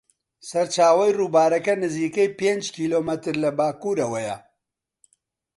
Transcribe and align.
سەرچاوەی 0.49 1.15
ڕووبارەکە 1.19 1.73
نزیکەی 1.83 2.33
پێنج 2.39 2.63
کیلۆمەتر 2.75 3.35
لە 3.43 3.49
باکوورەوەیە. 3.57 4.37